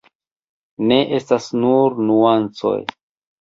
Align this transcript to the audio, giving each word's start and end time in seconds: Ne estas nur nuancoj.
Ne 0.91 0.97
estas 1.17 1.49
nur 1.65 2.01
nuancoj. 2.09 2.75